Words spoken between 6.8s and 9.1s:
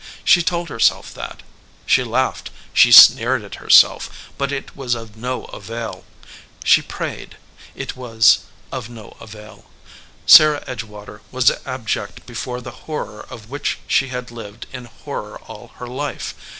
prayed; it was of